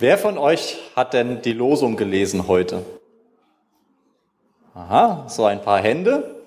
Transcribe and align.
Wer 0.00 0.16
von 0.16 0.38
euch 0.38 0.78
hat 0.96 1.12
denn 1.12 1.42
die 1.42 1.52
Losung 1.52 1.94
gelesen 1.94 2.48
heute? 2.48 2.86
Aha, 4.72 5.28
so 5.28 5.44
ein 5.44 5.60
paar 5.60 5.78
Hände. 5.78 6.42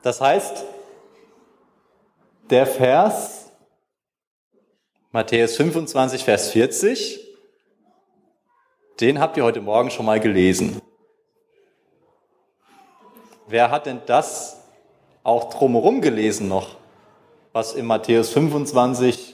Das 0.00 0.22
heißt, 0.22 0.64
der 2.48 2.66
Vers 2.66 3.50
Matthäus 5.10 5.54
25, 5.56 6.24
Vers 6.24 6.48
40, 6.48 7.20
den 9.00 9.20
habt 9.20 9.36
ihr 9.36 9.44
heute 9.44 9.60
Morgen 9.60 9.90
schon 9.90 10.06
mal 10.06 10.20
gelesen. 10.20 10.80
Wer 13.46 13.70
hat 13.70 13.84
denn 13.84 14.00
das 14.06 14.56
auch 15.22 15.52
drumherum 15.52 16.00
gelesen 16.00 16.48
noch, 16.48 16.76
was 17.52 17.74
in 17.74 17.84
Matthäus 17.84 18.30
25, 18.30 19.31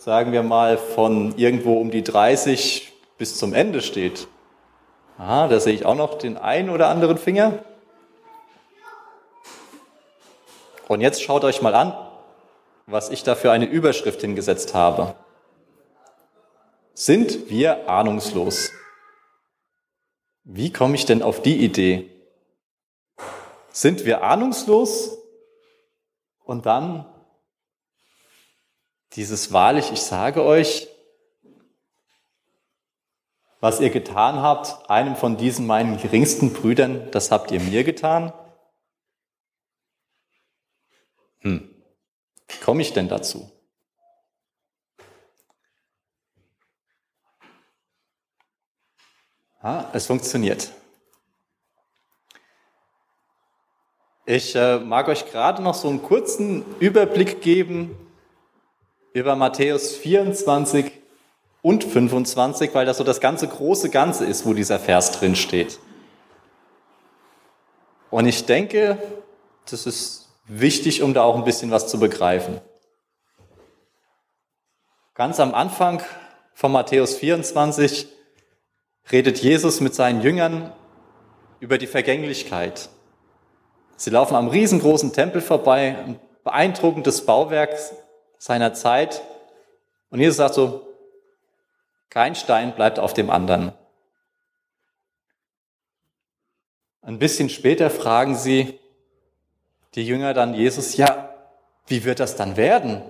sagen 0.00 0.32
wir 0.32 0.42
mal, 0.42 0.78
von 0.78 1.36
irgendwo 1.36 1.78
um 1.78 1.90
die 1.90 2.02
30 2.02 2.90
bis 3.18 3.36
zum 3.36 3.52
Ende 3.52 3.82
steht? 3.82 4.28
Aha, 5.18 5.46
da 5.46 5.60
sehe 5.60 5.74
ich 5.74 5.84
auch 5.84 5.94
noch 5.94 6.16
den 6.16 6.38
einen 6.38 6.70
oder 6.70 6.88
anderen 6.88 7.18
Finger. 7.18 7.58
Und 10.88 11.02
jetzt 11.02 11.22
schaut 11.22 11.44
euch 11.44 11.60
mal 11.60 11.74
an, 11.74 11.94
was 12.86 13.10
ich 13.10 13.24
da 13.24 13.34
für 13.34 13.52
eine 13.52 13.66
Überschrift 13.66 14.22
hingesetzt 14.22 14.72
habe. 14.72 15.14
Sind 16.94 17.50
wir 17.50 17.86
ahnungslos? 17.90 18.70
Wie 20.44 20.72
komme 20.72 20.94
ich 20.94 21.04
denn 21.04 21.22
auf 21.22 21.42
die 21.42 21.62
Idee? 21.62 22.10
Sind 23.68 24.06
wir 24.06 24.22
ahnungslos? 24.24 25.18
Und 26.42 26.64
dann 26.64 27.04
dieses 29.12 29.52
wahrlich, 29.52 29.90
ich 29.92 30.02
sage 30.02 30.44
euch, 30.44 30.88
was 33.60 33.80
ihr 33.80 33.90
getan 33.90 34.40
habt, 34.40 34.88
einem 34.88 35.16
von 35.16 35.36
diesen 35.36 35.66
meinen 35.66 35.98
geringsten 35.98 36.52
Brüdern, 36.52 37.10
das 37.10 37.30
habt 37.30 37.50
ihr 37.50 37.60
mir 37.60 37.84
getan? 37.84 38.32
Hm, 41.40 41.68
wie 42.48 42.64
komme 42.64 42.82
ich 42.82 42.92
denn 42.92 43.08
dazu? 43.08 43.50
Ah, 49.60 49.90
es 49.92 50.06
funktioniert. 50.06 50.72
Ich 54.24 54.54
äh, 54.54 54.78
mag 54.78 55.08
euch 55.08 55.30
gerade 55.30 55.62
noch 55.62 55.74
so 55.74 55.88
einen 55.88 56.02
kurzen 56.02 56.64
Überblick 56.78 57.42
geben 57.42 58.09
über 59.12 59.36
Matthäus 59.36 59.96
24 59.96 60.92
und 61.62 61.84
25, 61.84 62.74
weil 62.74 62.86
das 62.86 62.98
so 62.98 63.04
das 63.04 63.20
ganze 63.20 63.48
große 63.48 63.90
Ganze 63.90 64.24
ist, 64.24 64.46
wo 64.46 64.54
dieser 64.54 64.78
Vers 64.78 65.12
drin 65.12 65.36
steht. 65.36 65.78
Und 68.10 68.26
ich 68.26 68.46
denke, 68.46 68.98
das 69.70 69.86
ist 69.86 70.28
wichtig, 70.46 71.02
um 71.02 71.14
da 71.14 71.22
auch 71.22 71.36
ein 71.36 71.44
bisschen 71.44 71.70
was 71.70 71.88
zu 71.88 71.98
begreifen. 71.98 72.60
Ganz 75.14 75.38
am 75.38 75.54
Anfang 75.54 76.02
von 76.54 76.72
Matthäus 76.72 77.16
24 77.16 78.08
redet 79.12 79.38
Jesus 79.38 79.80
mit 79.80 79.94
seinen 79.94 80.22
Jüngern 80.22 80.72
über 81.60 81.78
die 81.78 81.86
Vergänglichkeit. 81.86 82.88
Sie 83.96 84.10
laufen 84.10 84.34
am 84.34 84.48
riesengroßen 84.48 85.12
Tempel 85.12 85.42
vorbei, 85.42 85.96
ein 85.98 86.20
beeindruckendes 86.42 87.26
Bauwerk 87.26 87.76
seiner 88.40 88.72
Zeit. 88.72 89.22
Und 90.08 90.18
Jesus 90.18 90.38
sagt 90.38 90.54
so, 90.54 90.88
kein 92.08 92.34
Stein 92.34 92.74
bleibt 92.74 92.98
auf 92.98 93.12
dem 93.12 93.30
anderen. 93.30 93.72
Ein 97.02 97.18
bisschen 97.18 97.50
später 97.50 97.90
fragen 97.90 98.34
sie 98.34 98.80
die 99.94 100.06
Jünger 100.06 100.32
dann 100.32 100.54
Jesus, 100.54 100.96
ja, 100.96 101.34
wie 101.86 102.04
wird 102.04 102.18
das 102.18 102.34
dann 102.36 102.56
werden? 102.56 103.02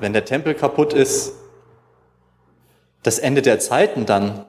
Wenn 0.00 0.12
der 0.12 0.24
Tempel 0.24 0.54
kaputt 0.54 0.92
ist, 0.94 1.34
das 3.04 3.18
Ende 3.18 3.42
der 3.42 3.60
Zeiten 3.60 4.04
dann. 4.04 4.46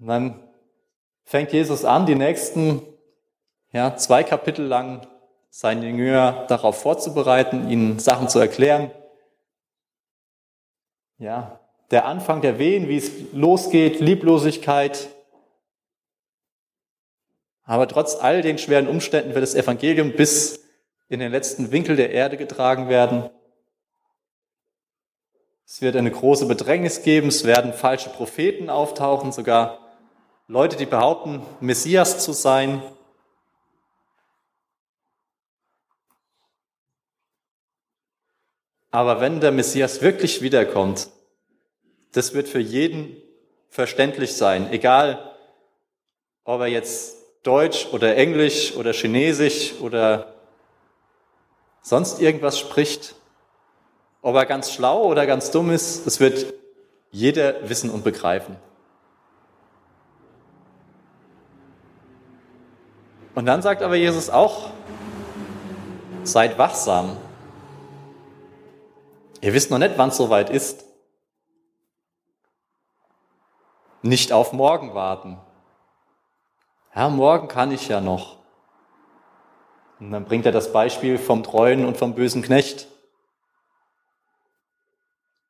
Und 0.00 0.06
dann 0.06 0.48
fängt 1.24 1.52
Jesus 1.52 1.84
an, 1.84 2.04
die 2.04 2.14
nächsten 2.14 2.82
ja, 3.72 3.96
zwei 3.96 4.22
Kapitel 4.22 4.66
lang 4.66 5.06
seine 5.58 5.88
Jünger 5.88 6.44
darauf 6.48 6.82
vorzubereiten, 6.82 7.70
ihnen 7.70 7.98
Sachen 7.98 8.28
zu 8.28 8.38
erklären. 8.38 8.90
Ja, 11.16 11.60
der 11.90 12.04
Anfang 12.04 12.42
der 12.42 12.58
Wehen, 12.58 12.90
wie 12.90 12.98
es 12.98 13.10
losgeht, 13.32 13.98
Lieblosigkeit. 14.00 15.08
Aber 17.62 17.88
trotz 17.88 18.16
all 18.16 18.42
den 18.42 18.58
schweren 18.58 18.86
Umständen 18.86 19.30
wird 19.30 19.42
das 19.42 19.54
Evangelium 19.54 20.12
bis 20.12 20.60
in 21.08 21.20
den 21.20 21.32
letzten 21.32 21.72
Winkel 21.72 21.96
der 21.96 22.10
Erde 22.10 22.36
getragen 22.36 22.90
werden. 22.90 23.30
Es 25.64 25.80
wird 25.80 25.96
eine 25.96 26.10
große 26.10 26.44
Bedrängnis 26.44 27.02
geben, 27.02 27.28
es 27.28 27.44
werden 27.44 27.72
falsche 27.72 28.10
Propheten 28.10 28.68
auftauchen, 28.68 29.32
sogar 29.32 29.78
Leute, 30.48 30.76
die 30.76 30.84
behaupten, 30.84 31.40
Messias 31.60 32.22
zu 32.22 32.32
sein. 32.32 32.82
Aber 38.96 39.20
wenn 39.20 39.40
der 39.40 39.52
Messias 39.52 40.00
wirklich 40.00 40.40
wiederkommt, 40.40 41.10
das 42.12 42.32
wird 42.32 42.48
für 42.48 42.60
jeden 42.60 43.14
verständlich 43.68 44.36
sein, 44.36 44.72
egal 44.72 45.34
ob 46.44 46.62
er 46.62 46.68
jetzt 46.68 47.18
Deutsch 47.42 47.88
oder 47.92 48.16
Englisch 48.16 48.74
oder 48.74 48.94
Chinesisch 48.94 49.74
oder 49.82 50.32
sonst 51.82 52.22
irgendwas 52.22 52.58
spricht. 52.58 53.16
Ob 54.22 54.34
er 54.34 54.46
ganz 54.46 54.72
schlau 54.72 55.04
oder 55.04 55.26
ganz 55.26 55.50
dumm 55.50 55.70
ist, 55.72 56.06
das 56.06 56.18
wird 56.18 56.54
jeder 57.10 57.68
wissen 57.68 57.90
und 57.90 58.02
begreifen. 58.02 58.56
Und 63.34 63.44
dann 63.44 63.60
sagt 63.60 63.82
aber 63.82 63.96
Jesus 63.96 64.30
auch, 64.30 64.70
seid 66.24 66.56
wachsam. 66.56 67.18
Ihr 69.40 69.52
wisst 69.52 69.70
noch 69.70 69.78
nicht, 69.78 69.96
wann 69.96 70.08
es 70.08 70.16
soweit 70.16 70.50
ist. 70.50 70.84
Nicht 74.02 74.32
auf 74.32 74.52
morgen 74.52 74.94
warten. 74.94 75.38
Ja, 76.94 77.08
morgen 77.08 77.48
kann 77.48 77.72
ich 77.72 77.88
ja 77.88 78.00
noch. 78.00 78.38
Und 79.98 80.10
dann 80.10 80.24
bringt 80.24 80.46
er 80.46 80.52
das 80.52 80.72
Beispiel 80.72 81.18
vom 81.18 81.42
treuen 81.42 81.84
und 81.84 81.96
vom 81.96 82.14
bösen 82.14 82.42
Knecht 82.42 82.88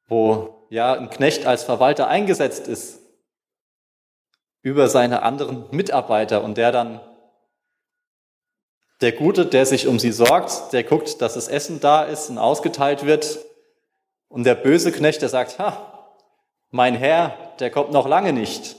wo 0.08 0.66
ja 0.70 0.92
ein 0.94 1.10
Knecht 1.10 1.46
als 1.46 1.64
Verwalter 1.64 2.08
eingesetzt 2.08 2.68
ist 2.68 3.00
über 4.62 4.88
seine 4.88 5.22
anderen 5.22 5.66
Mitarbeiter 5.70 6.42
und 6.42 6.56
der 6.56 6.72
dann 6.72 7.00
der 9.00 9.12
Gute, 9.12 9.44
der 9.46 9.66
sich 9.66 9.86
um 9.86 9.98
sie 9.98 10.10
sorgt, 10.10 10.72
der 10.72 10.82
guckt, 10.82 11.20
dass 11.20 11.34
das 11.34 11.48
Essen 11.48 11.80
da 11.80 12.02
ist 12.02 12.30
und 12.30 12.38
ausgeteilt 12.38 13.04
wird 13.04 13.38
und 14.28 14.44
der 14.44 14.54
böse 14.54 14.92
Knecht, 14.92 15.22
der 15.22 15.28
sagt, 15.28 15.58
ha, 15.58 16.14
mein 16.70 16.94
Herr, 16.94 17.54
der 17.60 17.70
kommt 17.70 17.92
noch 17.92 18.08
lange 18.08 18.32
nicht. 18.32 18.76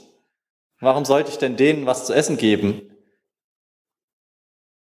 Warum 0.80 1.04
sollte 1.04 1.30
ich 1.30 1.38
denn 1.38 1.56
denen 1.56 1.86
was 1.86 2.06
zu 2.06 2.12
essen 2.12 2.36
geben? 2.36 2.82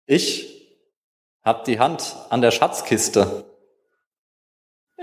Ich 0.06 0.78
habe 1.42 1.64
die 1.64 1.78
Hand 1.78 2.16
an 2.28 2.42
der 2.42 2.50
Schatzkiste 2.50 3.46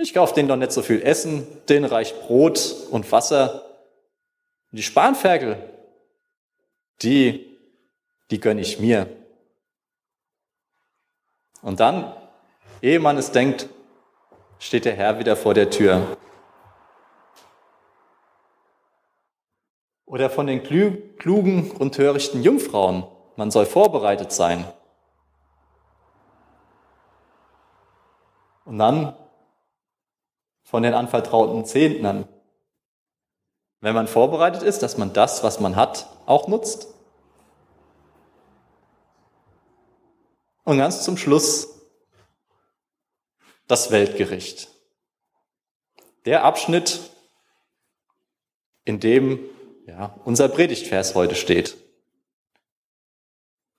ich 0.04 0.14
kaufe 0.14 0.34
denen 0.34 0.50
doch 0.50 0.58
nicht 0.58 0.72
so 0.72 0.82
viel 0.82 1.02
Essen, 1.02 1.48
denen 1.68 1.86
reicht 1.86 2.20
Brot 2.22 2.76
und 2.92 3.12
Wasser. 3.12 3.66
Und 4.72 4.78
die 4.78 4.84
Spanferkel, 4.84 5.58
die, 7.02 7.58
die 8.30 8.40
gönne 8.40 8.62
ich 8.62 8.80
mir. 8.80 9.08
Und 11.62 11.80
dann, 11.80 12.14
ehe 12.82 13.00
man 13.00 13.18
es 13.18 13.32
denkt, 13.32 13.70
steht 14.64 14.86
der 14.86 14.96
Herr 14.96 15.20
wieder 15.20 15.36
vor 15.36 15.54
der 15.54 15.70
Tür. 15.70 16.18
Oder 20.06 20.30
von 20.30 20.48
den 20.48 20.64
klugen 20.64 21.72
und 21.72 21.96
törichten 21.96 22.44
Jungfrauen, 22.44 23.04
man 23.36 23.52
soll 23.52 23.66
vorbereitet 23.66 24.32
sein. 24.32 24.66
Und 28.64 28.78
dann 28.78 29.18
von 30.64 30.82
den 30.82 30.94
anvertrauten 30.94 31.66
Zehntnern. 31.66 32.28
Wenn 33.82 33.94
man 33.94 34.08
vorbereitet 34.08 34.64
ist, 34.64 34.82
dass 34.82 34.98
man 34.98 35.12
das, 35.12 35.44
was 35.44 35.60
man 35.60 35.76
hat, 35.76 36.08
auch 36.26 36.48
nutzt. 36.48 36.88
Und 40.64 40.78
ganz 40.78 41.04
zum 41.04 41.18
Schluss 41.18 41.73
das 43.74 43.90
Weltgericht. 43.90 44.70
Der 46.26 46.44
Abschnitt, 46.44 47.10
in 48.86 49.00
dem 49.00 49.40
ja, 49.88 50.16
unser 50.26 50.48
Predigtvers 50.48 51.16
heute 51.16 51.34
steht. 51.34 51.76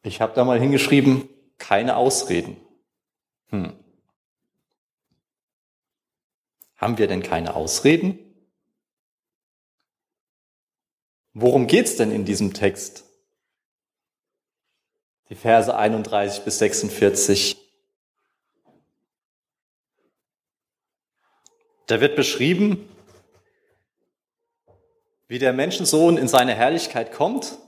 Ich 0.02 0.20
habe 0.20 0.35
da 0.35 0.44
mal 0.44 0.58
hingeschrieben, 0.58 1.29
keine 1.58 1.96
Ausreden. 1.96 2.56
Hm. 3.50 3.79
Haben 6.75 6.99
wir 6.99 7.06
denn 7.06 7.23
keine 7.23 7.55
Ausreden? 7.55 8.19
Worum 11.35 11.69
geht's 11.69 11.94
denn 11.94 12.11
in 12.11 12.25
diesem 12.25 12.52
Text? 12.52 13.05
Die 15.29 15.37
Verse 15.37 15.73
31 15.73 16.43
bis 16.43 16.58
46. 16.58 17.63
Da 21.86 22.00
wird 22.00 22.16
beschrieben, 22.16 22.88
wie 25.28 25.38
der 25.38 25.52
Menschensohn 25.52 26.16
in 26.16 26.28
seine 26.28 26.54
Herrlichkeit 26.54 27.12
kommt 27.12 27.58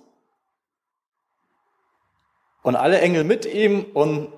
und 2.63 2.77
alle 2.77 3.01
Engel 3.01 3.25
mit 3.25 3.45
ihm 3.45 3.85
und 3.95 4.33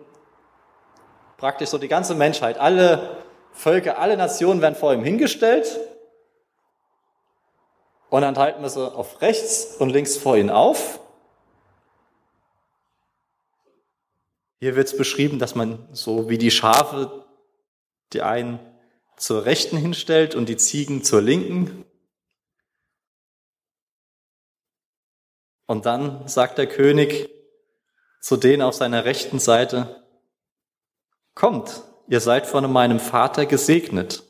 praktisch 1.36 1.70
so 1.70 1.78
die 1.78 1.88
ganze 1.88 2.14
Menschheit, 2.14 2.58
alle 2.58 3.24
Völker, 3.52 3.98
alle 3.98 4.16
Nationen 4.16 4.60
werden 4.60 4.74
vor 4.74 4.92
ihm 4.92 5.02
hingestellt 5.02 5.78
und 8.10 8.22
dann 8.22 8.36
halten 8.36 8.62
wir 8.62 8.70
sie 8.70 8.92
auf 8.92 9.20
rechts 9.20 9.76
und 9.78 9.90
links 9.90 10.16
vor 10.16 10.36
ihn 10.36 10.50
auf. 10.50 11.00
Hier 14.60 14.74
wird 14.74 14.88
es 14.88 14.96
beschrieben, 14.96 15.38
dass 15.38 15.54
man 15.54 15.88
so 15.92 16.28
wie 16.28 16.38
die 16.38 16.50
Schafe 16.50 17.24
die 18.12 18.22
einen 18.22 18.58
zur 19.18 19.44
rechten 19.44 19.76
hinstellt 19.76 20.34
und 20.34 20.48
die 20.48 20.56
Ziegen 20.56 21.02
zur 21.02 21.20
linken. 21.20 21.84
Und 25.66 25.86
dann 25.86 26.26
sagt 26.28 26.58
der 26.58 26.66
König 26.66 27.28
zu 28.20 28.36
denen 28.36 28.62
auf 28.62 28.74
seiner 28.74 29.04
rechten 29.04 29.38
Seite, 29.38 30.04
kommt, 31.34 31.82
ihr 32.08 32.20
seid 32.20 32.46
von 32.46 32.70
meinem 32.70 33.00
Vater 33.00 33.46
gesegnet. 33.46 34.24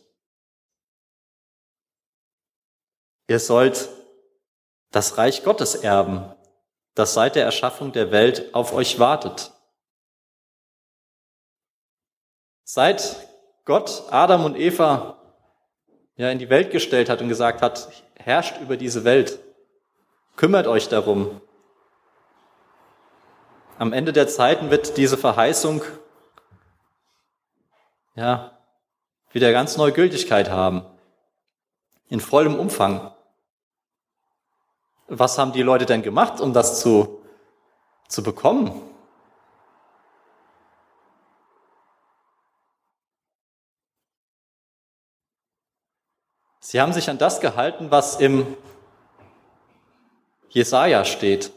Ihr 3.29 3.41
sollt 3.41 3.89
das 4.91 5.19
Reich 5.19 5.45
Gottes 5.45 5.75
erben, 5.75 6.35
das 6.95 7.15
seit 7.15 7.37
der 7.37 7.45
Erschaffung 7.45 7.93
der 7.93 8.11
Welt 8.11 8.55
auf 8.55 8.73
euch 8.73 8.99
wartet. 8.99 9.53
Seit 12.65 13.28
Gott 13.69 14.05
Adam 14.11 14.47
und 14.47 14.57
Eva 14.57 15.19
ja 16.17 16.31
in 16.31 16.39
die 16.39 16.49
Welt 16.49 16.71
gestellt 16.71 17.11
hat 17.11 17.21
und 17.21 17.29
gesagt 17.29 17.61
hat, 17.61 17.91
herrscht 18.17 18.59
über 18.63 18.79
diese 18.79 19.05
Welt, 19.05 19.39
Kümmert 20.37 20.67
euch 20.69 20.89
darum. 20.89 21.41
Am 23.77 23.93
Ende 23.93 24.15
der 24.15 24.27
Zeiten 24.27 24.71
wird 24.71 24.97
diese 24.97 25.19
Verheißung 25.19 25.83
ja, 28.15 28.57
wieder 29.33 29.53
ganz 29.53 29.77
neue 29.77 29.93
Gültigkeit 29.93 30.49
haben. 30.49 30.87
In 32.09 32.21
vollem 32.21 32.55
Umfang. 32.59 33.13
Was 35.09 35.37
haben 35.37 35.53
die 35.53 35.63
Leute 35.63 35.85
denn 35.85 36.03
gemacht, 36.03 36.41
um 36.41 36.55
das 36.55 36.81
zu, 36.81 37.21
zu 38.09 38.23
bekommen? 38.23 38.88
Sie 46.71 46.83
haben 46.83 46.93
sich 46.93 47.09
an 47.09 47.17
das 47.17 47.41
gehalten, 47.41 47.91
was 47.91 48.21
im 48.21 48.47
Jesaja 50.51 51.07
steht. 51.07 51.51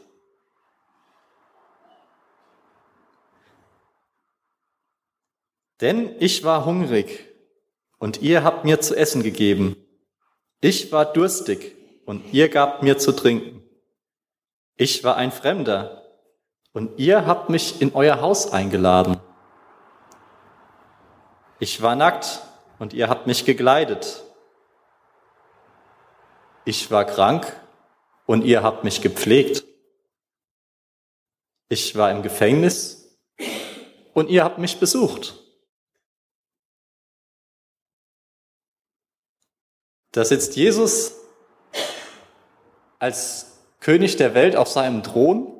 Denn 5.82 6.16
ich 6.18 6.44
war 6.44 6.64
hungrig 6.64 7.28
und 7.98 8.22
ihr 8.22 8.42
habt 8.42 8.64
mir 8.64 8.80
zu 8.80 8.96
essen 8.96 9.22
gegeben. 9.22 9.76
Ich 10.62 10.92
war 10.92 11.04
durstig 11.04 11.76
und 12.06 12.32
ihr 12.32 12.48
gabt 12.48 12.82
mir 12.82 12.96
zu 12.96 13.12
trinken. 13.12 13.62
Ich 14.76 15.04
war 15.04 15.16
ein 15.16 15.30
Fremder 15.30 16.06
und 16.72 16.98
ihr 16.98 17.26
habt 17.26 17.50
mich 17.50 17.82
in 17.82 17.94
euer 17.94 18.22
Haus 18.22 18.50
eingeladen. 18.50 19.20
Ich 21.58 21.82
war 21.82 21.96
nackt 21.96 22.40
und 22.78 22.94
ihr 22.94 23.10
habt 23.10 23.26
mich 23.26 23.44
gekleidet. 23.44 24.24
Ich 26.64 26.90
war 26.90 27.04
krank 27.04 27.60
und 28.26 28.44
ihr 28.44 28.62
habt 28.62 28.84
mich 28.84 29.00
gepflegt. 29.00 29.64
Ich 31.68 31.96
war 31.96 32.10
im 32.10 32.22
Gefängnis 32.22 33.18
und 34.14 34.28
ihr 34.28 34.44
habt 34.44 34.58
mich 34.58 34.78
besucht. 34.78 35.38
Da 40.12 40.24
sitzt 40.24 40.56
Jesus 40.56 41.16
als 42.98 43.58
König 43.80 44.16
der 44.16 44.34
Welt 44.34 44.54
auf 44.54 44.68
seinem 44.68 45.02
Thron. 45.02 45.58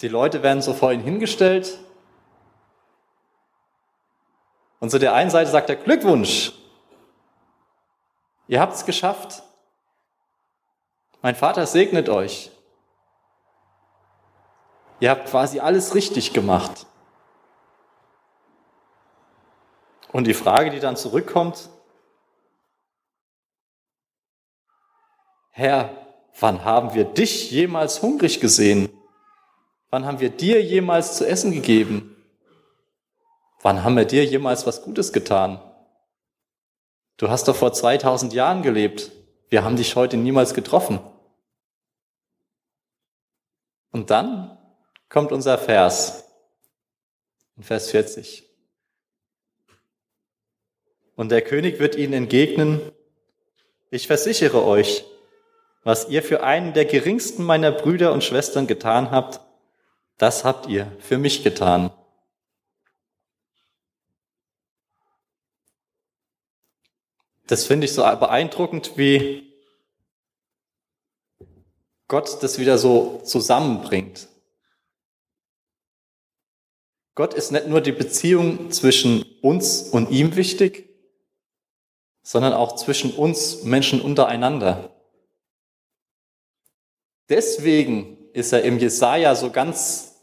Die 0.00 0.08
Leute 0.08 0.42
werden 0.42 0.60
so 0.60 0.74
vor 0.74 0.92
ihn 0.92 1.00
hingestellt. 1.00 1.78
Und 4.80 4.90
zu 4.90 4.98
der 4.98 5.14
einen 5.14 5.30
Seite 5.30 5.50
sagt 5.50 5.70
er 5.70 5.76
Glückwunsch. 5.76 6.52
Ihr 8.48 8.60
habt 8.60 8.74
es 8.74 8.86
geschafft. 8.86 9.42
Mein 11.20 11.36
Vater 11.36 11.66
segnet 11.66 12.08
euch. 12.08 12.50
Ihr 15.00 15.10
habt 15.10 15.28
quasi 15.28 15.60
alles 15.60 15.94
richtig 15.94 16.32
gemacht. 16.32 16.86
Und 20.10 20.26
die 20.26 20.34
Frage, 20.34 20.70
die 20.70 20.80
dann 20.80 20.96
zurückkommt, 20.96 21.68
Herr, 25.50 25.90
wann 26.40 26.64
haben 26.64 26.94
wir 26.94 27.04
dich 27.04 27.50
jemals 27.50 28.00
hungrig 28.00 28.40
gesehen? 28.40 28.88
Wann 29.90 30.06
haben 30.06 30.20
wir 30.20 30.30
dir 30.30 30.62
jemals 30.62 31.16
zu 31.16 31.26
essen 31.26 31.52
gegeben? 31.52 32.16
Wann 33.60 33.84
haben 33.84 33.96
wir 33.96 34.04
dir 34.04 34.24
jemals 34.24 34.66
was 34.66 34.82
Gutes 34.82 35.12
getan? 35.12 35.60
Du 37.18 37.28
hast 37.28 37.48
doch 37.48 37.56
vor 37.56 37.72
2000 37.72 38.32
Jahren 38.32 38.62
gelebt. 38.62 39.10
Wir 39.48 39.64
haben 39.64 39.76
dich 39.76 39.96
heute 39.96 40.16
niemals 40.16 40.54
getroffen. 40.54 41.00
Und 43.90 44.10
dann 44.10 44.56
kommt 45.08 45.32
unser 45.32 45.58
Vers, 45.58 46.24
Vers 47.60 47.90
40. 47.90 48.44
Und 51.16 51.30
der 51.30 51.42
König 51.42 51.80
wird 51.80 51.96
ihnen 51.96 52.12
entgegnen, 52.12 52.80
ich 53.90 54.06
versichere 54.06 54.64
euch, 54.64 55.04
was 55.82 56.08
ihr 56.08 56.22
für 56.22 56.44
einen 56.44 56.72
der 56.74 56.84
geringsten 56.84 57.42
meiner 57.42 57.72
Brüder 57.72 58.12
und 58.12 58.22
Schwestern 58.22 58.68
getan 58.68 59.10
habt, 59.10 59.40
das 60.18 60.44
habt 60.44 60.68
ihr 60.68 60.92
für 61.00 61.18
mich 61.18 61.42
getan. 61.42 61.90
Das 67.48 67.64
finde 67.64 67.86
ich 67.86 67.94
so 67.94 68.02
beeindruckend, 68.02 68.98
wie 68.98 69.54
Gott 72.06 72.42
das 72.42 72.58
wieder 72.58 72.76
so 72.76 73.22
zusammenbringt. 73.24 74.28
Gott 77.14 77.32
ist 77.32 77.50
nicht 77.50 77.66
nur 77.66 77.80
die 77.80 77.92
Beziehung 77.92 78.70
zwischen 78.70 79.24
uns 79.40 79.82
und 79.82 80.10
ihm 80.10 80.36
wichtig, 80.36 80.90
sondern 82.22 82.52
auch 82.52 82.76
zwischen 82.76 83.14
uns 83.14 83.64
Menschen 83.64 84.02
untereinander. 84.02 84.94
Deswegen 87.30 88.30
ist 88.34 88.52
er 88.52 88.62
im 88.62 88.78
Jesaja 88.78 89.34
so 89.34 89.50
ganz 89.50 90.22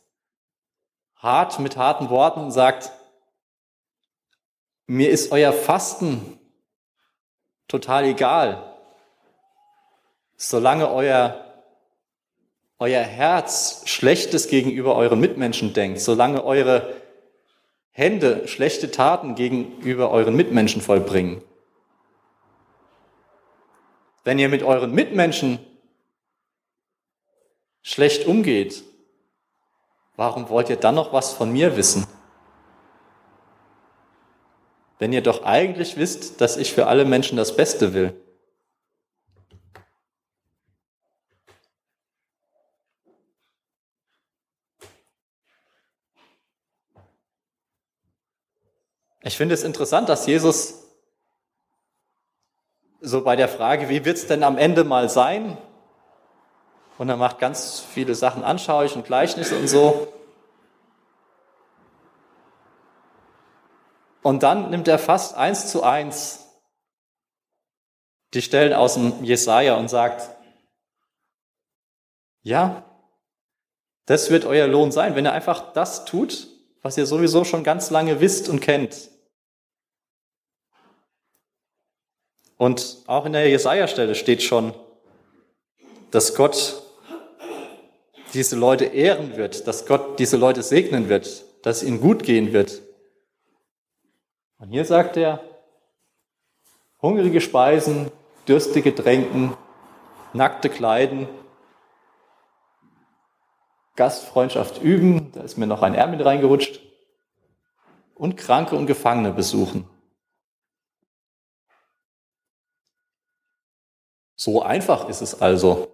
hart 1.16 1.58
mit 1.58 1.76
harten 1.76 2.12
Worten 2.12 2.42
und 2.42 2.52
sagt, 2.52 2.92
mir 4.86 5.10
ist 5.10 5.32
euer 5.32 5.54
Fasten 5.54 6.35
total 7.68 8.06
egal. 8.06 8.76
Solange 10.38 10.92
euer, 10.92 11.64
euer 12.80 13.02
Herz 13.02 13.84
Schlechtes 13.86 14.48
gegenüber 14.48 14.96
euren 14.96 15.20
Mitmenschen 15.20 15.74
denkt, 15.74 16.02
solange 16.02 16.44
eure 16.44 16.94
Hände 17.92 18.48
schlechte 18.48 18.92
Taten 18.92 19.36
gegenüber 19.36 20.12
euren 20.12 20.36
Mitmenschen 20.36 20.82
vollbringen. 20.82 21.42
Wenn 24.26 24.40
ihr 24.40 24.50
mit 24.50 24.64
euren 24.64 24.92
Mitmenschen 24.92 25.60
schlecht 27.82 28.26
umgeht, 28.26 28.84
warum 30.18 30.50
wollt 30.50 30.70
ihr 30.70 30.76
dann 30.76 30.96
noch 30.96 31.14
was 31.14 31.32
von 31.32 31.54
mir 31.54 31.78
wissen? 31.78 32.06
Wenn 35.00 35.14
ihr 35.14 35.22
doch 35.22 35.44
eigentlich 35.44 35.98
wisst, 35.98 36.42
dass 36.42 36.58
ich 36.58 36.74
für 36.74 36.88
alle 36.88 37.06
Menschen 37.06 37.38
das 37.38 37.56
Beste 37.56 37.94
will? 37.94 38.14
Ich 49.22 49.38
finde 49.38 49.56
es 49.56 49.64
interessant, 49.64 50.08
dass 50.08 50.28
Jesus 50.28 50.84
so 53.02 53.24
bei 53.24 53.36
der 53.36 53.50
Frage, 53.50 53.90
wie 53.90 54.06
wird 54.06 54.18
es 54.18 54.28
denn 54.28 54.44
am 54.44 54.58
Ende 54.58 54.84
mal 54.84 55.10
sein? 55.10 55.58
Und 56.98 57.10
er 57.10 57.18
macht 57.18 57.40
ganz 57.40 57.80
viele 57.80 58.16
Sachen 58.16 58.44
anschaulich 58.44 58.96
und 58.96 59.06
Gleichnisse 59.06 59.58
und 59.58 59.68
so. 59.68 60.08
Und 64.26 64.42
dann 64.42 64.72
nimmt 64.72 64.88
er 64.88 64.98
fast 64.98 65.36
eins 65.36 65.68
zu 65.68 65.84
eins 65.84 66.48
die 68.34 68.42
Stellen 68.42 68.74
aus 68.74 68.96
dem 68.96 69.24
Jesaja 69.24 69.76
und 69.76 69.88
sagt, 69.88 70.36
ja, 72.42 72.84
das 74.08 74.32
wird 74.32 74.46
euer 74.46 74.66
Lohn 74.66 74.92
sein, 74.92 75.14
wenn 75.14 75.28
ihr 75.28 75.32
einfach 75.32 75.74
das 75.74 76.06
tut, 76.06 76.48
was 76.82 76.98
ihr 76.98 77.06
sowieso 77.06 77.44
schon 77.44 77.64
ganz 77.64 77.92
lange 77.92 78.20
wisst 78.20 78.50
und 78.50 78.62
kennt. 78.62 79.12
Und 82.58 83.04
auch 83.06 83.28
in 83.28 83.34
der 83.34 83.48
Jesaja-Stelle 83.48 84.16
steht 84.16 84.42
schon, 84.42 84.74
dass 86.10 86.34
Gott 86.34 86.82
diese 88.34 88.56
Leute 88.56 88.86
ehren 88.86 89.38
wird, 89.38 89.68
dass 89.68 89.86
Gott 89.86 90.18
diese 90.18 90.38
Leute 90.38 90.64
segnen 90.64 91.10
wird, 91.10 91.46
dass 91.64 91.84
es 91.84 91.84
ihnen 91.84 92.02
gut 92.02 92.24
gehen 92.24 92.54
wird. 92.54 92.82
Und 94.58 94.70
hier 94.70 94.86
sagt 94.86 95.18
er, 95.18 95.44
hungrige 97.02 97.42
Speisen, 97.42 98.12
dürstige 98.48 98.96
Tränken, 98.96 99.56
nackte 100.34 100.70
Kleiden, 100.70 101.28
Gastfreundschaft 103.96 104.82
üben, 104.82 105.32
da 105.32 105.42
ist 105.42 105.58
mir 105.58 105.68
noch 105.68 105.82
ein 105.82 105.96
Ärmel 105.96 106.22
reingerutscht, 106.22 106.82
und 108.14 108.38
Kranke 108.38 108.76
und 108.76 108.88
Gefangene 108.88 109.34
besuchen. 109.34 109.90
So 114.36 114.62
einfach 114.62 115.10
ist 115.10 115.22
es 115.22 115.42
also. 115.42 115.92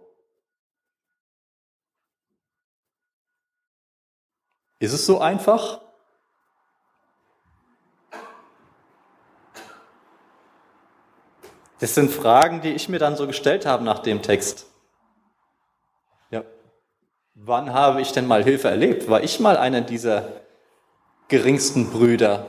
Ist 4.79 4.93
es 4.93 5.05
so 5.05 5.19
einfach? 5.19 5.81
Das 11.81 11.95
sind 11.95 12.11
Fragen, 12.11 12.61
die 12.61 12.69
ich 12.69 12.89
mir 12.89 12.99
dann 12.99 13.15
so 13.15 13.25
gestellt 13.25 13.65
habe 13.65 13.83
nach 13.83 13.99
dem 13.99 14.21
Text. 14.21 14.67
Ja, 16.29 16.43
wann 17.33 17.73
habe 17.73 18.01
ich 18.01 18.11
denn 18.11 18.27
mal 18.27 18.43
Hilfe 18.43 18.69
erlebt? 18.69 19.09
War 19.09 19.23
ich 19.23 19.39
mal 19.39 19.57
einer 19.57 19.81
dieser 19.81 20.29
geringsten 21.27 21.89
Brüder? 21.89 22.45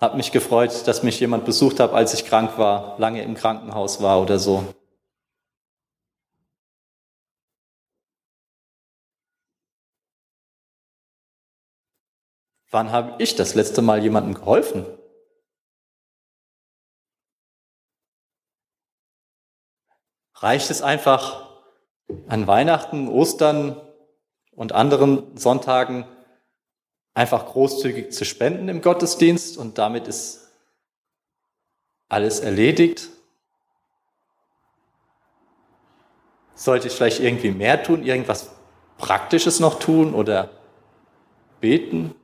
Hab 0.00 0.16
mich 0.16 0.32
gefreut, 0.32 0.88
dass 0.88 1.04
mich 1.04 1.20
jemand 1.20 1.44
besucht 1.44 1.78
hat, 1.78 1.92
als 1.92 2.12
ich 2.12 2.26
krank 2.26 2.58
war, 2.58 2.98
lange 2.98 3.22
im 3.22 3.36
Krankenhaus 3.36 4.02
war 4.02 4.20
oder 4.20 4.40
so. 4.40 4.64
Wann 12.72 12.90
habe 12.90 13.14
ich 13.22 13.36
das 13.36 13.54
letzte 13.54 13.80
Mal 13.80 14.02
jemandem 14.02 14.34
geholfen? 14.34 14.84
Reicht 20.44 20.70
es 20.70 20.82
einfach 20.82 21.46
an 22.28 22.46
Weihnachten, 22.46 23.08
Ostern 23.08 23.80
und 24.52 24.72
anderen 24.72 25.34
Sonntagen 25.38 26.04
einfach 27.14 27.46
großzügig 27.46 28.12
zu 28.12 28.26
spenden 28.26 28.68
im 28.68 28.82
Gottesdienst 28.82 29.56
und 29.56 29.78
damit 29.78 30.06
ist 30.06 30.52
alles 32.10 32.40
erledigt? 32.40 33.08
Sollte 36.54 36.88
ich 36.88 36.92
vielleicht 36.92 37.20
irgendwie 37.20 37.50
mehr 37.50 37.82
tun, 37.82 38.04
irgendwas 38.04 38.50
Praktisches 38.98 39.60
noch 39.60 39.78
tun 39.78 40.12
oder 40.12 40.50
beten? 41.58 42.14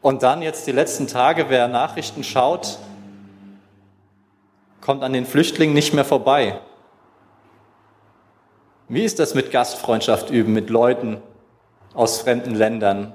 Und 0.00 0.22
dann 0.22 0.40
jetzt 0.40 0.66
die 0.66 0.72
letzten 0.72 1.08
Tage, 1.08 1.50
wer 1.50 1.68
Nachrichten 1.68 2.24
schaut, 2.24 2.78
kommt 4.84 5.02
an 5.02 5.14
den 5.14 5.24
Flüchtlingen 5.24 5.74
nicht 5.74 5.94
mehr 5.94 6.04
vorbei. 6.04 6.60
Wie 8.86 9.02
ist 9.02 9.18
das 9.18 9.34
mit 9.34 9.50
Gastfreundschaft 9.50 10.28
üben 10.28 10.52
mit 10.52 10.68
Leuten 10.68 11.22
aus 11.94 12.20
fremden 12.20 12.54
Ländern? 12.54 13.14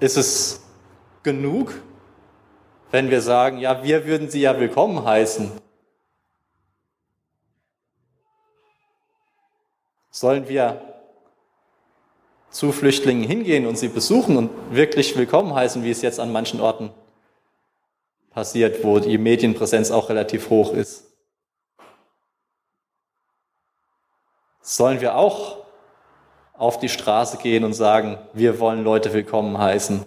Ist 0.00 0.16
es 0.16 0.62
genug, 1.22 1.74
wenn 2.90 3.10
wir 3.10 3.20
sagen, 3.20 3.58
ja, 3.58 3.84
wir 3.84 4.06
würden 4.06 4.30
sie 4.30 4.40
ja 4.40 4.58
willkommen 4.58 5.04
heißen? 5.04 5.52
Sollen 10.10 10.48
wir 10.48 10.80
zu 12.48 12.72
Flüchtlingen 12.72 13.24
hingehen 13.24 13.66
und 13.66 13.76
sie 13.76 13.88
besuchen 13.88 14.38
und 14.38 14.50
wirklich 14.70 15.14
willkommen 15.16 15.54
heißen, 15.54 15.84
wie 15.84 15.90
es 15.90 16.00
jetzt 16.00 16.18
an 16.18 16.32
manchen 16.32 16.60
Orten 16.60 16.90
passiert, 18.32 18.82
wo 18.82 18.98
die 18.98 19.18
Medienpräsenz 19.18 19.90
auch 19.90 20.08
relativ 20.08 20.50
hoch 20.50 20.72
ist. 20.72 21.06
Sollen 24.60 25.00
wir 25.00 25.16
auch 25.16 25.64
auf 26.54 26.78
die 26.78 26.88
Straße 26.88 27.38
gehen 27.38 27.64
und 27.64 27.74
sagen, 27.74 28.18
wir 28.32 28.60
wollen 28.60 28.84
Leute 28.84 29.12
willkommen 29.12 29.58
heißen? 29.58 30.06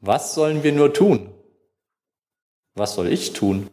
Was 0.00 0.34
sollen 0.34 0.62
wir 0.62 0.72
nur 0.72 0.94
tun? 0.94 1.34
Was 2.74 2.94
soll 2.94 3.08
ich 3.08 3.32
tun? 3.32 3.68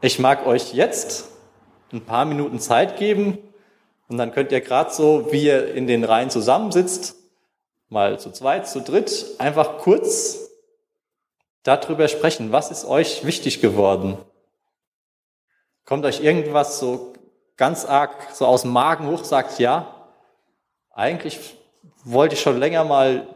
Ich 0.00 0.18
mag 0.18 0.46
euch 0.46 0.72
jetzt 0.72 1.28
ein 1.92 2.04
paar 2.04 2.24
Minuten 2.24 2.60
Zeit 2.60 2.96
geben, 2.96 3.38
und 4.08 4.16
dann 4.16 4.32
könnt 4.32 4.52
ihr 4.52 4.62
gerade 4.62 4.90
so, 4.90 5.30
wie 5.30 5.44
ihr 5.44 5.74
in 5.74 5.86
den 5.86 6.02
Reihen 6.02 6.30
zusammensitzt, 6.30 7.14
mal 7.88 8.18
zu 8.18 8.32
zweit, 8.32 8.66
zu 8.66 8.80
dritt, 8.80 9.26
einfach 9.38 9.78
kurz 9.78 10.48
darüber 11.62 12.08
sprechen. 12.08 12.50
Was 12.50 12.70
ist 12.70 12.86
euch 12.86 13.24
wichtig 13.26 13.60
geworden? 13.60 14.16
Kommt 15.84 16.06
euch 16.06 16.22
irgendwas 16.22 16.78
so 16.78 17.12
ganz 17.56 17.84
arg 17.84 18.14
so 18.32 18.46
aus 18.46 18.62
dem 18.62 18.72
Magen 18.72 19.08
hoch, 19.08 19.24
sagt 19.24 19.58
ja, 19.58 20.08
eigentlich 20.90 21.38
wollte 22.04 22.34
ich 22.34 22.40
schon 22.40 22.58
länger 22.58 22.84
mal 22.84 23.26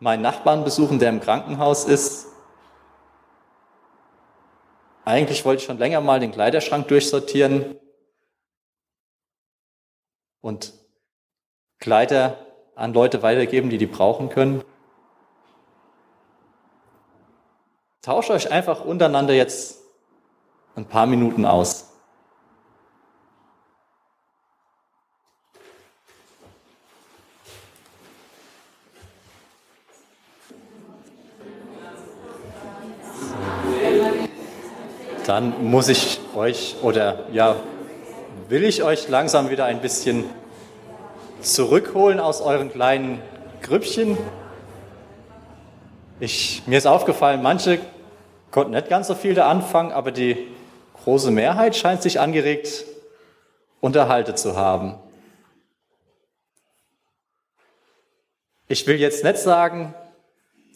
meinen 0.00 0.22
Nachbarn 0.22 0.64
besuchen, 0.64 0.98
der 0.98 1.10
im 1.10 1.20
Krankenhaus 1.20 1.84
ist. 1.84 2.28
Eigentlich 5.04 5.44
wollte 5.44 5.60
ich 5.60 5.66
schon 5.66 5.78
länger 5.78 6.00
mal 6.00 6.20
den 6.20 6.32
Kleiderschrank 6.32 6.88
durchsortieren 6.88 7.76
und 10.46 10.74
Kleider 11.80 12.38
an 12.76 12.94
Leute 12.94 13.20
weitergeben, 13.24 13.68
die 13.68 13.78
die 13.78 13.86
brauchen 13.86 14.28
können. 14.28 14.62
Tauscht 18.00 18.30
euch 18.30 18.52
einfach 18.52 18.84
untereinander 18.84 19.34
jetzt 19.34 19.80
ein 20.76 20.86
paar 20.86 21.06
Minuten 21.06 21.44
aus. 21.44 21.90
Dann 35.26 35.68
muss 35.68 35.88
ich 35.88 36.20
euch 36.36 36.76
oder 36.82 37.28
ja, 37.32 37.56
will 38.48 38.64
ich 38.64 38.82
euch 38.82 39.08
langsam 39.08 39.50
wieder 39.50 39.64
ein 39.64 39.80
bisschen 39.80 40.24
zurückholen 41.40 42.20
aus 42.20 42.40
euren 42.40 42.70
kleinen 42.70 43.20
Grüppchen. 43.62 44.16
Ich, 46.20 46.62
mir 46.66 46.78
ist 46.78 46.86
aufgefallen, 46.86 47.42
manche 47.42 47.78
konnten 48.50 48.72
nicht 48.72 48.88
ganz 48.88 49.08
so 49.08 49.14
viel 49.14 49.34
da 49.34 49.48
anfangen, 49.48 49.92
aber 49.92 50.12
die 50.12 50.46
große 51.04 51.30
Mehrheit 51.30 51.76
scheint 51.76 52.02
sich 52.02 52.20
angeregt 52.20 52.84
Unterhalte 53.80 54.34
zu 54.34 54.56
haben. 54.56 54.94
Ich 58.68 58.86
will 58.86 58.96
jetzt 58.96 59.22
nicht 59.22 59.38
sagen, 59.38 59.94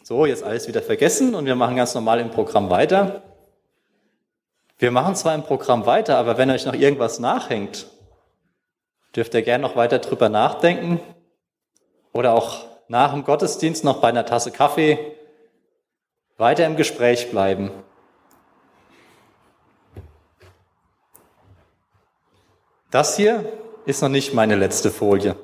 so, 0.04 0.26
jetzt 0.26 0.42
alles 0.42 0.68
wieder 0.68 0.82
vergessen 0.82 1.34
und 1.34 1.46
wir 1.46 1.54
machen 1.54 1.76
ganz 1.76 1.94
normal 1.94 2.20
im 2.20 2.30
Programm 2.30 2.68
weiter. 2.70 3.22
Wir 4.80 4.90
machen 4.90 5.14
zwar 5.14 5.34
im 5.34 5.42
Programm 5.42 5.84
weiter, 5.84 6.16
aber 6.16 6.38
wenn 6.38 6.50
euch 6.50 6.64
noch 6.64 6.72
irgendwas 6.72 7.18
nachhängt, 7.18 7.86
dürft 9.14 9.34
ihr 9.34 9.42
gerne 9.42 9.60
noch 9.60 9.76
weiter 9.76 9.98
drüber 9.98 10.30
nachdenken 10.30 11.00
oder 12.14 12.32
auch 12.32 12.64
nach 12.88 13.12
dem 13.12 13.22
Gottesdienst 13.22 13.84
noch 13.84 14.00
bei 14.00 14.08
einer 14.08 14.24
Tasse 14.24 14.50
Kaffee 14.50 14.98
weiter 16.38 16.64
im 16.64 16.76
Gespräch 16.76 17.30
bleiben. 17.30 17.70
Das 22.90 23.18
hier 23.18 23.52
ist 23.84 24.00
noch 24.00 24.08
nicht 24.08 24.32
meine 24.32 24.56
letzte 24.56 24.90
Folie. 24.90 25.36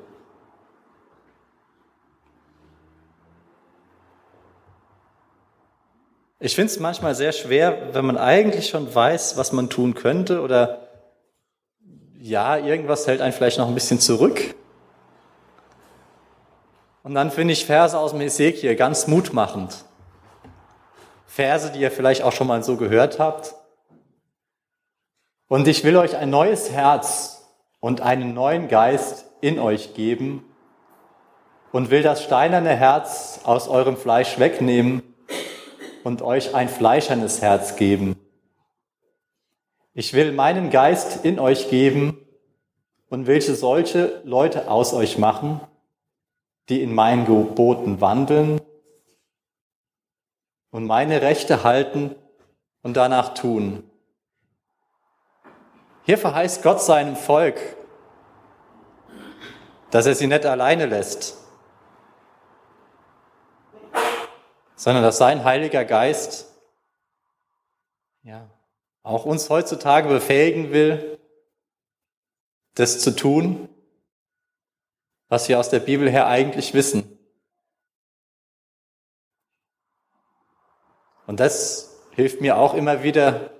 Ich 6.38 6.54
finde 6.54 6.70
es 6.70 6.78
manchmal 6.78 7.14
sehr 7.14 7.32
schwer, 7.32 7.94
wenn 7.94 8.04
man 8.04 8.18
eigentlich 8.18 8.68
schon 8.68 8.94
weiß, 8.94 9.38
was 9.38 9.52
man 9.52 9.70
tun 9.70 9.94
könnte 9.94 10.42
oder 10.42 10.82
ja, 12.18 12.58
irgendwas 12.58 13.06
hält 13.06 13.22
einen 13.22 13.32
vielleicht 13.32 13.58
noch 13.58 13.68
ein 13.68 13.74
bisschen 13.74 14.00
zurück. 14.00 14.54
Und 17.02 17.14
dann 17.14 17.30
finde 17.30 17.52
ich 17.52 17.64
Verse 17.64 17.98
aus 17.98 18.10
dem 18.10 18.20
Ezekiel 18.20 18.76
ganz 18.76 19.06
mutmachend. 19.06 19.84
Verse, 21.24 21.72
die 21.72 21.80
ihr 21.80 21.90
vielleicht 21.90 22.22
auch 22.22 22.32
schon 22.32 22.48
mal 22.48 22.62
so 22.62 22.76
gehört 22.76 23.18
habt. 23.18 23.54
Und 25.48 25.68
ich 25.68 25.84
will 25.84 25.96
euch 25.96 26.16
ein 26.16 26.28
neues 26.28 26.70
Herz 26.70 27.48
und 27.80 28.02
einen 28.02 28.34
neuen 28.34 28.68
Geist 28.68 29.24
in 29.40 29.58
euch 29.58 29.94
geben 29.94 30.44
und 31.72 31.90
will 31.90 32.02
das 32.02 32.22
steinerne 32.22 32.74
Herz 32.74 33.40
aus 33.44 33.68
eurem 33.68 33.96
Fleisch 33.96 34.38
wegnehmen 34.38 35.14
und 36.06 36.22
euch 36.22 36.54
ein 36.54 36.68
fleischernes 36.68 37.42
Herz 37.42 37.74
geben. 37.74 38.14
Ich 39.92 40.12
will 40.12 40.30
meinen 40.30 40.70
Geist 40.70 41.24
in 41.24 41.40
euch 41.40 41.68
geben 41.68 42.24
und 43.08 43.26
welche 43.26 43.56
solche 43.56 44.22
Leute 44.22 44.70
aus 44.70 44.94
euch 44.94 45.18
machen, 45.18 45.60
die 46.68 46.80
in 46.80 46.94
meinen 46.94 47.26
Geboten 47.26 48.00
wandeln 48.00 48.60
und 50.70 50.86
meine 50.86 51.22
Rechte 51.22 51.64
halten 51.64 52.14
und 52.82 52.96
danach 52.96 53.34
tun. 53.34 53.82
Hier 56.04 56.18
verheißt 56.18 56.62
Gott 56.62 56.80
seinem 56.80 57.16
Volk, 57.16 57.58
dass 59.90 60.06
er 60.06 60.14
sie 60.14 60.28
nicht 60.28 60.46
alleine 60.46 60.86
lässt, 60.86 61.36
sondern 64.76 65.02
dass 65.02 65.18
sein 65.18 65.42
Heiliger 65.42 65.84
Geist 65.84 66.52
ja, 68.22 68.48
auch 69.02 69.24
uns 69.24 69.48
heutzutage 69.50 70.08
befähigen 70.08 70.72
will, 70.72 71.18
das 72.74 73.00
zu 73.00 73.16
tun, 73.16 73.68
was 75.28 75.48
wir 75.48 75.58
aus 75.58 75.70
der 75.70 75.80
Bibel 75.80 76.10
her 76.10 76.26
eigentlich 76.26 76.74
wissen. 76.74 77.18
Und 81.26 81.40
das 81.40 81.98
hilft 82.12 82.40
mir 82.40 82.56
auch 82.56 82.74
immer 82.74 83.02
wieder 83.02 83.50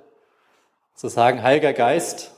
zu 0.94 1.08
sagen, 1.08 1.42
Heiliger 1.42 1.73
Geist, 1.73 2.32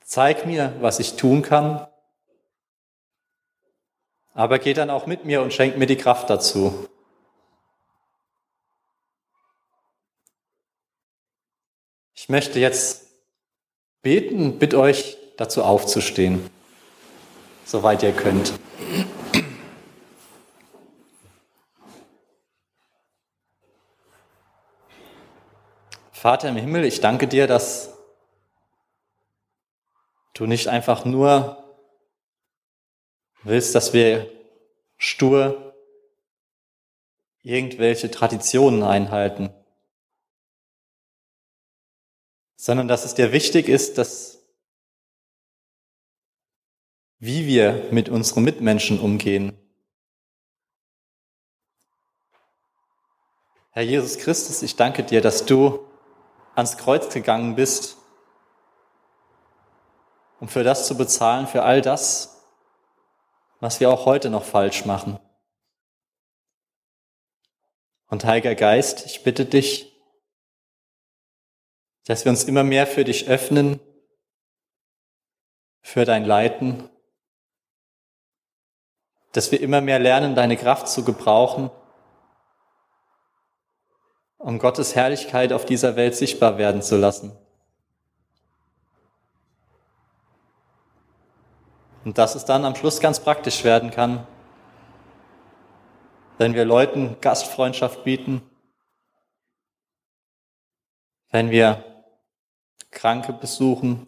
zeig 0.00 0.46
mir, 0.46 0.74
was 0.80 1.00
ich 1.00 1.16
tun 1.16 1.42
kann, 1.42 1.86
aber 4.34 4.58
geht 4.58 4.76
dann 4.78 4.90
auch 4.90 5.06
mit 5.06 5.24
mir 5.24 5.40
und 5.42 5.52
schenkt 5.52 5.78
mir 5.78 5.86
die 5.86 5.96
Kraft 5.96 6.28
dazu. 6.28 6.88
Ich 12.14 12.28
möchte 12.28 12.58
jetzt 12.58 13.06
beten, 14.02 14.58
bitte 14.58 14.78
euch 14.78 15.16
dazu 15.36 15.62
aufzustehen, 15.62 16.50
soweit 17.64 18.02
ihr 18.02 18.12
könnt. 18.12 18.54
Vater 26.12 26.48
im 26.48 26.56
Himmel, 26.56 26.84
ich 26.84 27.00
danke 27.00 27.28
dir, 27.28 27.46
dass 27.46 27.92
du 30.32 30.46
nicht 30.46 30.68
einfach 30.68 31.04
nur 31.04 31.63
willst, 33.44 33.74
dass 33.74 33.92
wir 33.92 34.30
stur 34.96 35.74
irgendwelche 37.42 38.10
Traditionen 38.10 38.82
einhalten, 38.82 39.50
sondern 42.56 42.88
dass 42.88 43.04
es 43.04 43.14
dir 43.14 43.32
wichtig 43.32 43.68
ist, 43.68 43.98
dass 43.98 44.34
wie 47.18 47.46
wir 47.46 47.88
mit 47.90 48.08
unseren 48.08 48.44
Mitmenschen 48.44 49.00
umgehen. 49.00 49.58
Herr 53.70 53.82
Jesus 53.82 54.18
Christus, 54.18 54.62
ich 54.62 54.76
danke 54.76 55.02
dir, 55.04 55.20
dass 55.20 55.46
du 55.46 55.86
ans 56.54 56.76
Kreuz 56.76 57.12
gegangen 57.12 57.56
bist, 57.56 57.96
um 60.38 60.48
für 60.48 60.64
das 60.64 60.86
zu 60.86 60.96
bezahlen, 60.96 61.46
für 61.46 61.62
all 61.62 61.80
das, 61.80 62.33
was 63.64 63.80
wir 63.80 63.88
auch 63.88 64.04
heute 64.04 64.28
noch 64.28 64.44
falsch 64.44 64.84
machen. 64.84 65.18
Und 68.08 68.26
Heiliger 68.26 68.54
Geist, 68.54 69.06
ich 69.06 69.22
bitte 69.22 69.46
dich, 69.46 69.90
dass 72.04 72.26
wir 72.26 72.30
uns 72.30 72.44
immer 72.44 72.62
mehr 72.62 72.86
für 72.86 73.04
dich 73.04 73.26
öffnen, 73.26 73.80
für 75.80 76.04
dein 76.04 76.26
Leiten, 76.26 76.90
dass 79.32 79.50
wir 79.50 79.62
immer 79.62 79.80
mehr 79.80 79.98
lernen, 79.98 80.34
deine 80.34 80.58
Kraft 80.58 80.86
zu 80.88 81.02
gebrauchen, 81.02 81.70
um 84.36 84.58
Gottes 84.58 84.94
Herrlichkeit 84.94 85.54
auf 85.54 85.64
dieser 85.64 85.96
Welt 85.96 86.14
sichtbar 86.16 86.58
werden 86.58 86.82
zu 86.82 86.98
lassen. 86.98 87.34
Und 92.04 92.18
dass 92.18 92.34
es 92.34 92.44
dann 92.44 92.64
am 92.64 92.76
Schluss 92.76 93.00
ganz 93.00 93.20
praktisch 93.20 93.64
werden 93.64 93.90
kann, 93.90 94.26
wenn 96.36 96.54
wir 96.54 96.64
Leuten 96.64 97.20
Gastfreundschaft 97.20 98.04
bieten, 98.04 98.42
wenn 101.30 101.50
wir 101.50 101.84
Kranke 102.90 103.32
besuchen, 103.32 104.06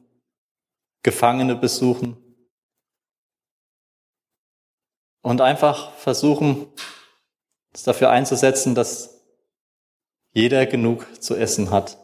Gefangene 1.03 1.57
besuchen 1.57 2.17
und 5.23 5.41
einfach 5.41 5.93
versuchen, 5.93 6.67
es 7.73 7.83
dafür 7.83 8.11
einzusetzen, 8.11 8.75
dass 8.75 9.23
jeder 10.33 10.67
genug 10.67 11.23
zu 11.23 11.35
essen 11.35 11.71
hat. 11.71 11.99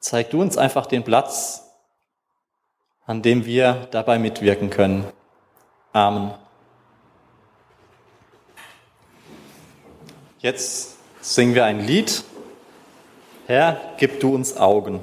Zeig 0.00 0.30
du 0.30 0.40
uns 0.40 0.58
einfach 0.58 0.86
den 0.86 1.04
Platz, 1.04 1.71
an 3.06 3.22
dem 3.22 3.44
wir 3.44 3.88
dabei 3.90 4.18
mitwirken 4.18 4.70
können. 4.70 5.04
Amen. 5.92 6.32
Jetzt 10.38 10.96
singen 11.20 11.54
wir 11.54 11.64
ein 11.64 11.86
Lied. 11.86 12.24
Herr, 13.46 13.80
gib 13.98 14.20
du 14.20 14.34
uns 14.34 14.56
Augen. 14.56 15.00